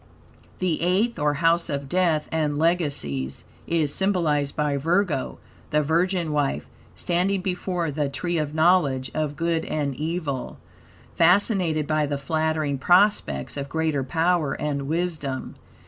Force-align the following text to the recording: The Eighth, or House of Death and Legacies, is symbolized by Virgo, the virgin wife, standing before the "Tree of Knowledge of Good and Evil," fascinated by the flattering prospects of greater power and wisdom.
The 0.57 0.81
Eighth, 0.81 1.19
or 1.19 1.35
House 1.35 1.69
of 1.69 1.87
Death 1.87 2.27
and 2.31 2.57
Legacies, 2.57 3.43
is 3.67 3.93
symbolized 3.93 4.55
by 4.55 4.75
Virgo, 4.75 5.37
the 5.69 5.83
virgin 5.83 6.31
wife, 6.31 6.65
standing 6.95 7.41
before 7.43 7.91
the 7.91 8.09
"Tree 8.09 8.39
of 8.39 8.55
Knowledge 8.55 9.11
of 9.13 9.35
Good 9.35 9.63
and 9.65 9.93
Evil," 9.95 10.57
fascinated 11.15 11.85
by 11.85 12.07
the 12.07 12.17
flattering 12.17 12.79
prospects 12.79 13.55
of 13.57 13.69
greater 13.69 14.03
power 14.03 14.53
and 14.53 14.87
wisdom. 14.87 15.53